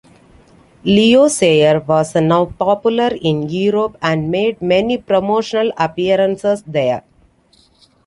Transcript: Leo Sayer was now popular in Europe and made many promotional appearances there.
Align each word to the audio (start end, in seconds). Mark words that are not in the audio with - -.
Leo 0.83 1.27
Sayer 1.29 1.79
was 1.81 2.15
now 2.15 2.45
popular 2.45 3.11
in 3.21 3.47
Europe 3.47 3.97
and 4.01 4.31
made 4.31 4.59
many 4.59 4.97
promotional 4.97 5.71
appearances 5.77 6.63
there. 6.65 7.03